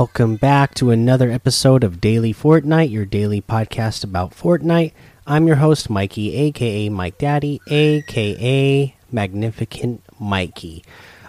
[0.00, 4.92] Welcome back to another episode of Daily Fortnite, your daily podcast about Fortnite.
[5.26, 10.82] I'm your host, Mikey, aka Mike Daddy, aka Magnificent Mikey.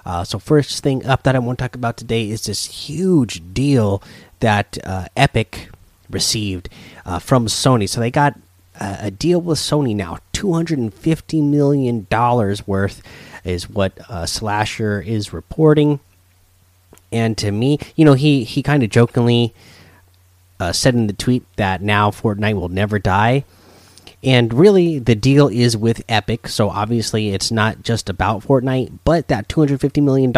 [0.06, 3.54] Uh, so, first thing up that I want to talk about today is this huge
[3.54, 4.02] deal
[4.40, 5.68] that uh, Epic
[6.10, 6.70] received
[7.06, 7.90] uh, from Sony.
[7.90, 8.40] So, they got
[8.80, 12.08] a deal with Sony now $250 million
[12.66, 13.04] worth,
[13.44, 16.00] is what uh, Slasher is reporting.
[17.12, 19.54] And to me, you know, he he kind of jokingly
[20.60, 23.44] uh, said in the tweet that now Fortnite will never die.
[24.24, 29.30] And really, the deal is with Epic, so obviously it's not just about Fortnite, but
[29.30, 30.32] that $250 million,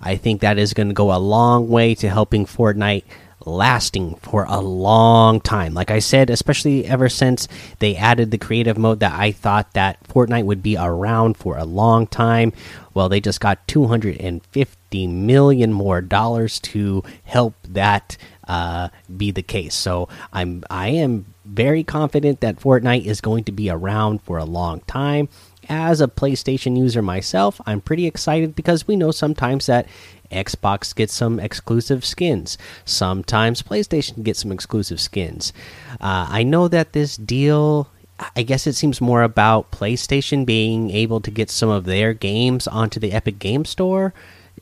[0.00, 3.02] I think that is going to go a long way to helping Fortnite
[3.44, 5.74] lasting for a long time.
[5.74, 7.48] Like I said, especially ever since
[7.80, 11.64] they added the creative mode that I thought that Fortnite would be around for a
[11.64, 12.52] long time.
[12.94, 18.16] Well, they just got 250 million more dollars to help that
[18.48, 19.74] uh, be the case.
[19.74, 24.44] So I'm I am very confident that Fortnite is going to be around for a
[24.44, 25.28] long time.
[25.68, 29.86] As a PlayStation user myself, I'm pretty excited because we know sometimes that
[30.30, 32.58] Xbox gets some exclusive skins.
[32.84, 35.52] Sometimes PlayStation gets some exclusive skins.
[36.00, 37.88] Uh, I know that this deal,
[38.34, 42.66] I guess it seems more about PlayStation being able to get some of their games
[42.66, 44.12] onto the Epic Game Store,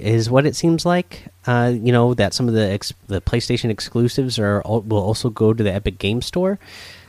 [0.00, 1.26] is what it seems like.
[1.46, 5.62] Uh, you know that some of the the PlayStation exclusives are will also go to
[5.62, 6.58] the Epic Game Store.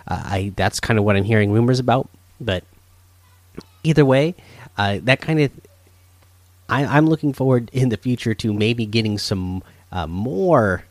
[0.08, 2.64] Uh, I that's kind of what I'm hearing rumors about, but
[3.84, 4.36] either way,
[4.78, 5.52] uh, that kind of
[6.69, 10.86] I, am looking forward in the future to maybe getting some uh, more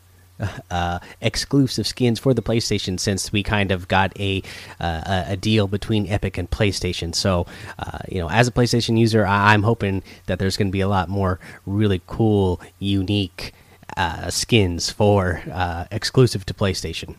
[0.71, 4.41] uh, exclusive skins for the PlayStation since we kind of got a
[4.79, 7.13] uh, a deal between Epic and PlayStation.
[7.13, 7.45] So,
[7.79, 10.81] uh, you know, as a PlayStation user, I am hoping that there's going to be
[10.81, 13.53] a lot more really cool, unique
[13.97, 17.15] uh, skins for uh, exclusive to PlayStation.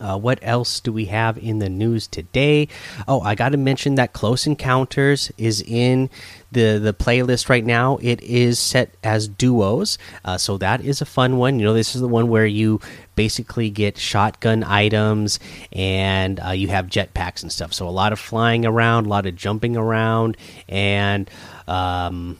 [0.00, 2.68] Uh, what else do we have in the news today?
[3.06, 6.10] Oh, I got to mention that Close Encounters is in
[6.50, 7.98] the the playlist right now.
[8.02, 11.58] It is set as duos, uh, so that is a fun one.
[11.58, 12.80] You know, this is the one where you
[13.14, 15.38] basically get shotgun items
[15.72, 17.72] and uh, you have jetpacks and stuff.
[17.72, 20.36] So a lot of flying around, a lot of jumping around,
[20.68, 21.30] and
[21.68, 22.38] um,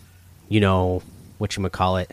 [0.49, 1.03] you know
[1.39, 2.11] what you call it.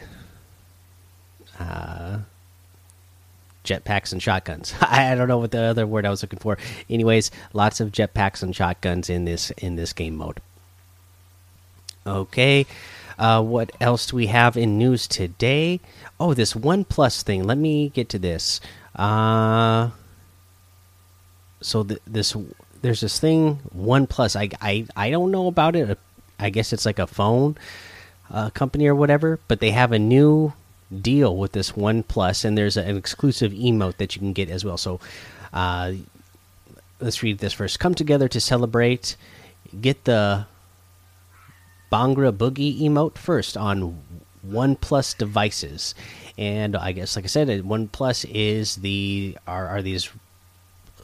[3.70, 4.74] Jetpacks and shotguns.
[4.82, 6.58] I don't know what the other word I was looking for.
[6.90, 10.42] Anyways, lots of jetpacks and shotguns in this in this game mode.
[12.08, 12.66] Okay,
[13.20, 15.80] uh, what else do we have in news today?
[16.20, 17.44] Oh, this One Plus thing.
[17.44, 18.60] Let me get to this.
[18.96, 19.92] Uh,
[21.62, 22.36] so th this
[22.82, 24.36] there's this thing One Plus.
[24.36, 26.00] I I I don't know about it.
[26.40, 27.56] I guess it's like a phone
[28.32, 30.54] uh, company or whatever, but they have a new
[31.02, 34.66] deal with this One Plus, and there's an exclusive emote that you can get as
[34.66, 34.78] well.
[34.78, 35.00] So,
[35.54, 35.94] uh,
[37.00, 37.80] let's read this first.
[37.80, 39.16] Come together to celebrate.
[39.80, 40.46] Get the
[41.92, 44.02] Bhangra Boogie emote first on
[44.42, 45.96] One Plus devices,
[46.38, 50.10] and I guess, like I said, One Plus is the are are these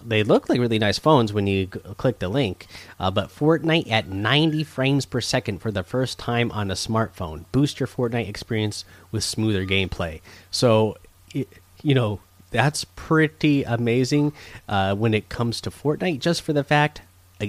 [0.07, 2.67] they look like really nice phones when you click the link.
[2.99, 7.45] Uh, but Fortnite at 90 frames per second for the first time on a smartphone.
[7.51, 10.21] Boost your Fortnite experience with smoother gameplay.
[10.51, 10.97] So,
[11.33, 12.19] you know,
[12.51, 14.33] that's pretty amazing
[14.69, 16.19] uh, when it comes to Fortnite.
[16.19, 17.01] Just for the fact,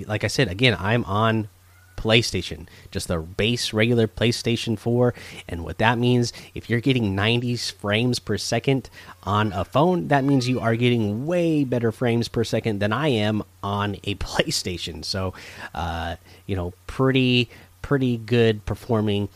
[0.06, 1.48] like I said, again, I'm on
[1.96, 5.14] PlayStation, just the base regular PlayStation 4.
[5.48, 8.90] And what that means, if you're getting 90 frames per second
[9.22, 13.08] on a phone, that means you are getting way better frames per second than I
[13.08, 15.04] am on a PlayStation.
[15.04, 15.34] So,
[15.74, 17.48] uh, you know, pretty,
[17.82, 19.28] pretty good performing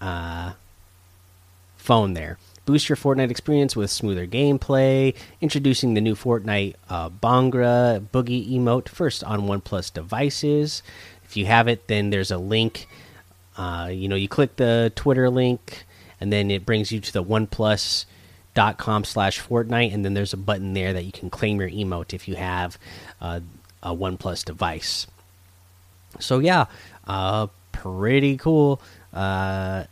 [0.00, 0.52] uh,
[1.76, 2.38] phone there.
[2.66, 5.14] Boost your Fortnite experience with smoother gameplay.
[5.42, 10.82] Introducing the new Fortnite uh, Bhangra Boogie emote first on OnePlus devices.
[11.34, 12.86] If you have it, then there's a link.
[13.56, 15.84] Uh, you know, you click the Twitter link,
[16.20, 20.74] and then it brings you to the OnePlus.com slash Fortnite, and then there's a button
[20.74, 22.78] there that you can claim your emote if you have
[23.20, 23.40] uh,
[23.82, 25.08] a OnePlus device.
[26.20, 26.66] So yeah,
[27.04, 28.80] uh, pretty cool.
[29.12, 29.86] Uh,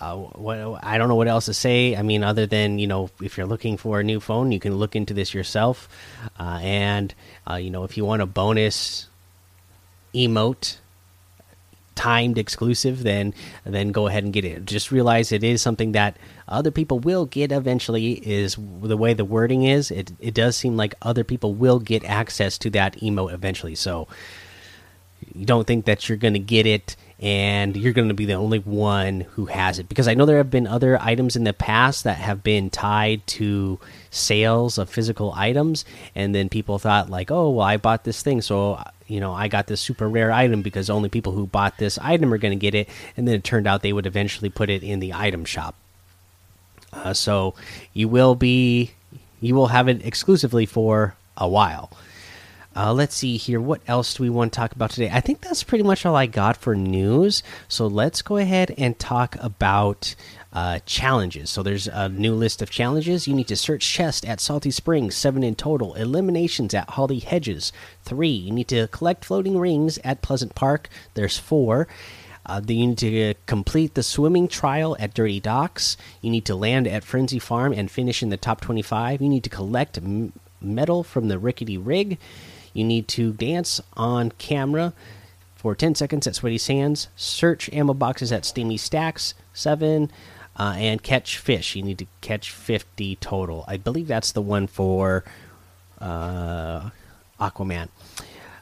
[0.00, 1.94] uh, what I don't know what else to say.
[1.94, 4.74] I mean, other than you know, if you're looking for a new phone, you can
[4.74, 5.88] look into this yourself.
[6.40, 7.14] Uh, and
[7.48, 9.07] uh, you know, if you want a bonus
[10.14, 10.78] emote
[11.94, 13.34] timed exclusive then
[13.64, 16.16] then go ahead and get it just realize it is something that
[16.48, 19.90] other people will get eventually is the way the wording is.
[19.90, 23.74] It, it does seem like other people will get access to that emote eventually.
[23.74, 24.08] So
[25.34, 28.34] you don't think that you're going to get it and you're going to be the
[28.34, 29.88] only one who has it.
[29.88, 33.26] Because I know there have been other items in the past that have been tied
[33.26, 33.78] to
[34.10, 35.84] sales of physical items
[36.14, 39.48] and then people thought like oh well I bought this thing so you know I
[39.48, 42.60] got this super rare item because only people who bought this item are going to
[42.60, 45.44] get it and then it turned out they would eventually put it in the item
[45.44, 45.74] shop
[46.92, 47.54] uh, so
[47.92, 48.92] you will be
[49.40, 51.90] you will have it exclusively for a while
[52.78, 53.60] uh, let's see here.
[53.60, 55.10] What else do we want to talk about today?
[55.12, 57.42] I think that's pretty much all I got for news.
[57.66, 60.14] So let's go ahead and talk about
[60.52, 61.50] uh, challenges.
[61.50, 63.28] So there's a new list of challenges.
[63.28, 65.94] You need to search chest at Salty Springs, seven in total.
[65.94, 67.72] Eliminations at Holly Hedges,
[68.02, 68.28] three.
[68.28, 70.88] You need to collect floating rings at Pleasant Park.
[71.14, 71.86] There's four.
[72.46, 75.98] Uh, you need to complete the swimming trial at Dirty Docks.
[76.22, 79.20] You need to land at Frenzy Farm and finish in the top 25.
[79.20, 79.98] You need to collect
[80.60, 82.16] metal from the Rickety Rig.
[82.72, 84.94] You need to dance on camera
[85.56, 90.10] for 10 seconds at Sweaty Sands, search ammo boxes at Steamy Stacks, 7,
[90.58, 91.76] uh, and catch fish.
[91.76, 93.64] You need to catch 50 total.
[93.68, 95.24] I believe that's the one for
[96.00, 96.90] uh,
[97.40, 97.88] Aquaman.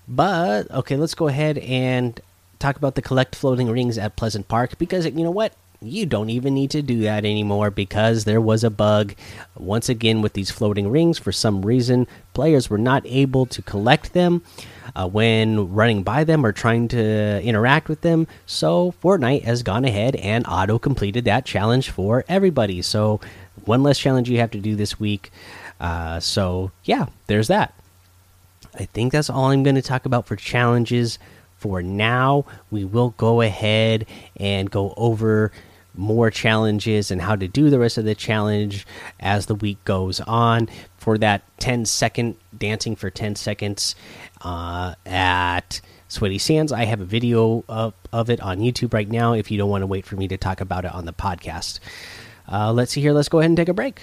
[0.07, 2.21] But, okay, let's go ahead and
[2.59, 5.55] talk about the collect floating rings at Pleasant Park because, you know what?
[5.81, 9.15] You don't even need to do that anymore because there was a bug.
[9.57, 14.13] Once again with these floating rings for some reason players were not able to collect
[14.13, 14.43] them
[14.95, 18.27] uh, when running by them or trying to interact with them.
[18.47, 22.83] So fortnite has gone ahead and auto completed that challenge for everybody.
[22.83, 23.21] So
[23.65, 25.31] one less challenge you have to do this week.
[25.81, 27.75] Uh, so yeah there's that.
[28.79, 31.19] I think that's all i'm going to talk about for challenges
[31.57, 34.07] for now we will go ahead
[34.37, 35.53] and go over
[35.97, 38.87] more challenges and how to do the rest of the challenge
[39.19, 40.69] as the week goes on.
[40.99, 43.95] For that 10 second dancing for 10 seconds
[44.43, 49.33] uh, at Sweaty Sands, I have a video of, of it on YouTube right now
[49.33, 51.79] if you don't want to wait for me to talk about it on the podcast.
[52.51, 53.13] Uh, let's see here.
[53.13, 54.03] Let's go ahead and take a break.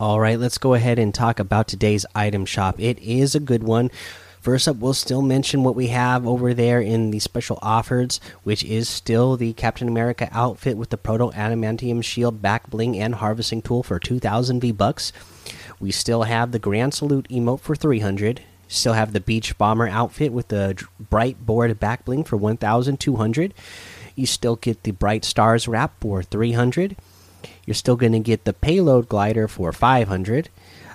[0.00, 2.80] All right, let's go ahead and talk about today's item shop.
[2.80, 3.90] It is a good one.
[4.40, 8.64] First up, we'll still mention what we have over there in the special offers, which
[8.64, 13.60] is still the Captain America outfit with the Proto Adamantium Shield back bling and harvesting
[13.60, 15.12] tool for 2,000 V bucks.
[15.78, 18.40] We still have the Grand Salute emote for 300.
[18.68, 23.52] Still have the Beach Bomber outfit with the bright board back bling for 1,200.
[24.16, 26.96] You still get the Bright Stars wrap for 300.
[27.66, 30.48] You're still going to get the payload glider for 500.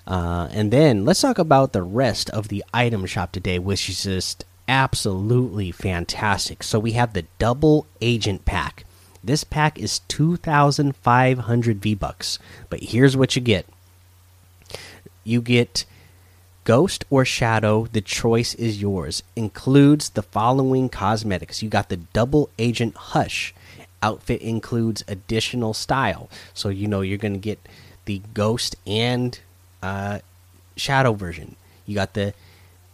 [0.07, 4.03] Uh, and then let's talk about the rest of the item shop today, which is
[4.03, 6.63] just absolutely fantastic.
[6.63, 8.85] So we have the double agent pack.
[9.23, 12.37] This pack is 2,500 V bucks,
[12.69, 13.65] but here's what you get.
[15.23, 15.85] You get
[16.63, 19.23] Ghost or Shadow, the choice is yours.
[19.35, 21.63] Includes the following cosmetics.
[21.63, 23.53] You got the double agent Hush
[24.01, 26.29] outfit includes additional style.
[26.53, 27.59] So you know you're going to get
[28.05, 29.39] the ghost and
[29.81, 30.19] uh,
[30.75, 31.55] shadow version.
[31.85, 32.33] You got the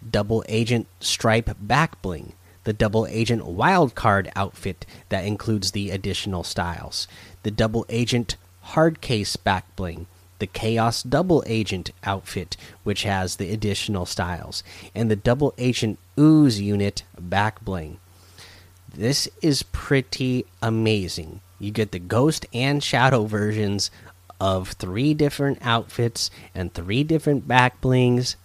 [0.10, 6.44] double agent stripe back bling, the double agent wild card outfit that includes the additional
[6.44, 7.08] styles,
[7.44, 10.08] the double agent hard case back bling,
[10.40, 14.64] the chaos double agent outfit which has the additional styles,
[14.96, 18.00] and the double agent ooze unit back bling.
[18.94, 21.42] This is pretty amazing.
[21.60, 23.92] You get the ghost and shadow versions
[24.40, 28.36] of three different outfits and three different back blings.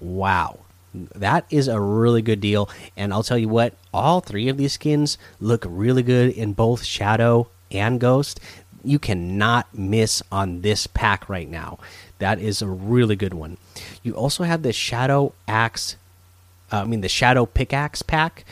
[0.00, 0.60] Wow.
[0.94, 2.68] That is a really good deal.
[2.96, 6.84] And I'll tell you what, all three of these skins look really good in both
[6.84, 8.40] Shadow and Ghost.
[8.82, 11.78] You cannot miss on this pack right now.
[12.18, 13.56] That is a really good one.
[14.02, 15.96] You also have the Shadow Axe,
[16.72, 18.44] uh, I mean, the Shadow Pickaxe pack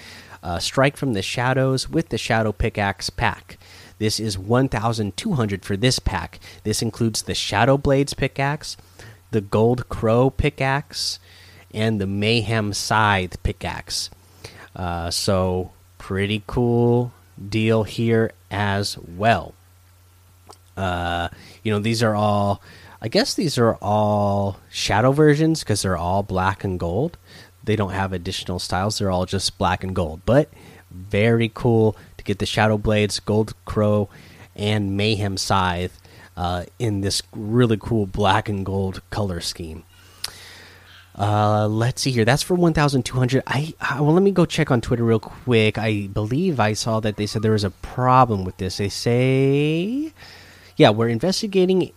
[0.42, 3.59] uh, Strike from the Shadows with the Shadow Pickaxe pack.
[3.99, 6.40] This is 1,200 for this pack.
[6.64, 8.76] This includes the Shadow Blades pickaxe,
[9.30, 11.18] the Gold Crow pickaxe,
[11.73, 14.09] and the Mayhem Scythe pickaxe.
[14.75, 17.12] Uh, so, pretty cool
[17.49, 19.54] deal here as well.
[20.76, 21.28] Uh,
[21.62, 22.62] you know, these are all,
[23.02, 27.18] I guess these are all shadow versions because they're all black and gold
[27.64, 28.99] they don't have additional styles.
[28.99, 30.23] They're all just black and gold.
[30.25, 30.49] But
[30.90, 34.09] Very cool to get the Shadow Blades, Gold Crow,
[34.57, 36.00] and Mayhem Scythe
[36.37, 39.85] uh, in this really cool black and gold color scheme.
[41.17, 42.25] Uh, let's see here.
[42.25, 43.43] That's for 1,200.
[43.47, 45.76] I, I well, let me go check on Twitter real quick.
[45.76, 48.79] I believe I saw that they said there was a problem with this.
[48.79, 50.12] They say,
[50.76, 51.93] yeah, we're investigating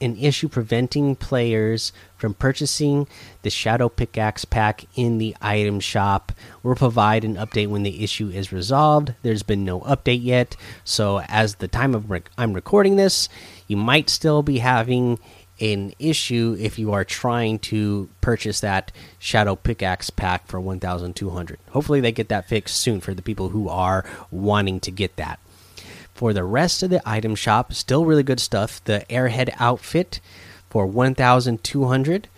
[0.00, 3.06] an issue preventing players from purchasing
[3.42, 6.32] the Shadow Pickaxe pack in the item shop.
[6.62, 9.14] We'll provide an update when the issue is resolved.
[9.22, 13.28] There's been no update yet, so as the time of rec I'm recording this,
[13.66, 15.18] you might still be having
[15.60, 21.58] an issue if you are trying to purchase that Shadow Pickaxe pack for 1200.
[21.70, 25.40] Hopefully they get that fixed soon for the people who are wanting to get that.
[26.18, 28.82] For the rest of the item shop, still really good stuff.
[28.82, 30.18] The Airhead outfit
[30.68, 32.28] for 1200.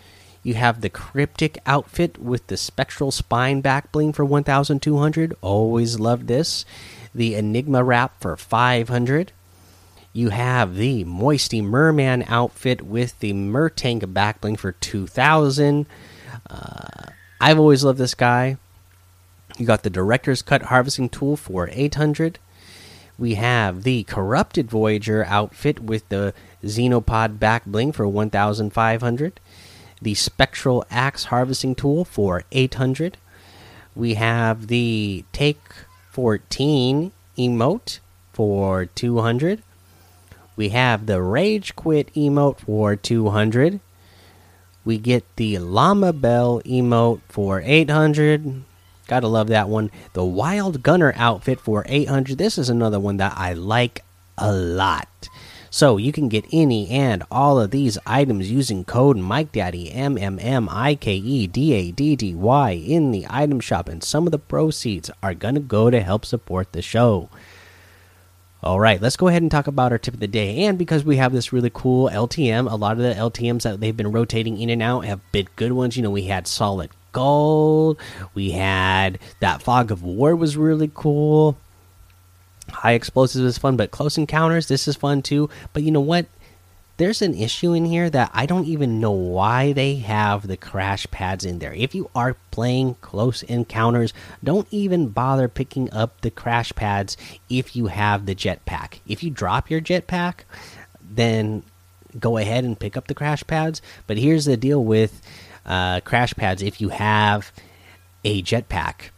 [0.43, 5.35] You have the Cryptic outfit with the Spectral Spine back bling for 1200.
[5.41, 6.63] Always love this.
[7.15, 9.31] The Enigma wrap for 500.
[10.13, 15.87] You have the Moisty Merman outfit with the Mertank back bling for 2000.
[16.47, 17.05] Uh,
[17.41, 18.57] I've always loved this guy.
[19.57, 22.37] You got the Director's Cut harvesting tool for 800
[23.21, 29.39] we have the corrupted voyager outfit with the xenopod back bling for 1500
[30.01, 33.17] the spectral axe harvesting tool for 800
[33.95, 35.61] we have the take
[36.09, 37.99] 14 emote
[38.33, 39.61] for 200
[40.55, 43.79] we have the rage quit emote for 200
[44.83, 48.63] we get the llama bell emote for 800
[49.11, 49.91] Gotta love that one.
[50.13, 52.37] The Wild Gunner outfit for 800.
[52.37, 54.05] This is another one that I like
[54.37, 55.27] a lot.
[55.69, 60.39] So you can get any and all of these items using code MikeDaddy M M
[60.39, 64.27] M I K E D A D D Y in the item shop, and some
[64.27, 67.27] of the proceeds are gonna go to help support the show.
[68.63, 70.63] All right, let's go ahead and talk about our tip of the day.
[70.63, 73.97] And because we have this really cool LTM, a lot of the LTMs that they've
[73.97, 75.97] been rotating in and out have been good ones.
[75.97, 77.99] You know, we had Solid gold.
[78.33, 81.57] We had that fog of war was really cool.
[82.69, 85.49] High explosives is fun, but close encounters this is fun too.
[85.73, 86.27] But you know what?
[86.97, 91.07] There's an issue in here that I don't even know why they have the crash
[91.09, 91.73] pads in there.
[91.73, 94.13] If you are playing close encounters,
[94.43, 97.17] don't even bother picking up the crash pads
[97.49, 98.99] if you have the jetpack.
[99.07, 100.41] If you drop your jetpack,
[101.01, 101.63] then
[102.19, 103.81] go ahead and pick up the crash pads.
[104.05, 105.21] But here's the deal with
[105.65, 107.51] uh, crash pads if you have
[108.23, 109.09] a jetpack.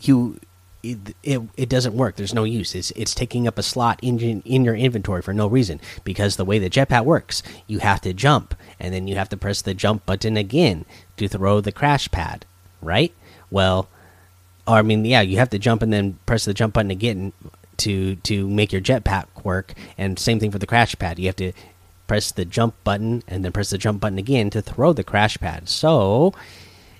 [0.00, 0.38] You
[0.82, 2.16] it, it, it doesn't work.
[2.16, 2.74] There's no use.
[2.74, 6.44] It's it's taking up a slot in in your inventory for no reason because the
[6.44, 9.74] way the jetpack works, you have to jump and then you have to press the
[9.74, 10.84] jump button again
[11.16, 12.44] to throw the crash pad,
[12.80, 13.12] right?
[13.50, 13.88] Well,
[14.66, 17.32] or I mean, yeah, you have to jump and then press the jump button again
[17.78, 21.18] to to make your jetpack work, and same thing for the crash pad.
[21.18, 21.52] You have to
[22.08, 25.38] press the jump button and then press the jump button again to throw the crash
[25.38, 25.68] pad.
[25.68, 26.34] So,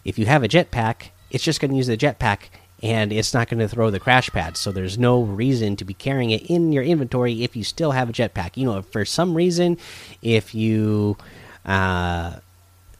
[0.04, 2.50] if you have a jetpack, it's just going to use the jetpack
[2.80, 4.56] and it's not going to throw the crash pad.
[4.56, 8.08] So, there's no reason to be carrying it in your inventory if you still have
[8.08, 8.56] a jetpack.
[8.56, 9.78] You know, for some reason,
[10.22, 11.16] if you.
[11.64, 12.36] Uh,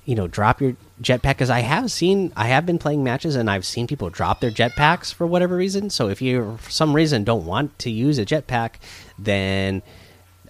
[0.04, 3.50] you know, drop your jetpack because I have seen, I have been playing matches and
[3.50, 5.90] I've seen people drop their jetpacks for whatever reason.
[5.90, 8.76] So if you, for some reason, don't want to use a jetpack,
[9.18, 9.82] then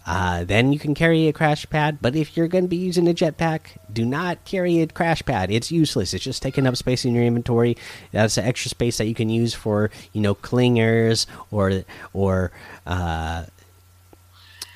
[0.09, 1.99] uh, then you can carry a crash pad.
[2.01, 5.51] But if you're going to be using a jetpack, do not carry a crash pad.
[5.51, 6.15] It's useless.
[6.15, 7.77] It's just taking up space in your inventory.
[8.11, 11.85] That's extra space that you can use for you know clingers or
[12.15, 12.53] or
[12.87, 13.45] uh,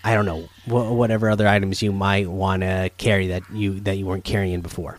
[0.04, 4.04] I don't know whatever other items you might want to carry that you that you
[4.04, 4.98] weren't carrying before.